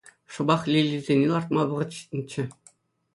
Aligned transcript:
Шӑпах 0.33 0.61
лилисене 0.71 1.27
лартма 1.33 1.63
вӑхӑт 1.69 1.91
ҫитнӗччӗ. 1.97 2.43